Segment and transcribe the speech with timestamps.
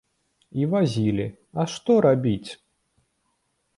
[0.61, 1.27] І вазілі,
[1.63, 2.51] а што рабіць?